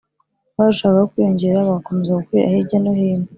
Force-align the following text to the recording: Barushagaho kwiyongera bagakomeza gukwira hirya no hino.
Barushagaho 0.55 1.09
kwiyongera 1.11 1.67
bagakomeza 1.67 2.17
gukwira 2.19 2.51
hirya 2.51 2.77
no 2.83 2.91
hino. 2.99 3.27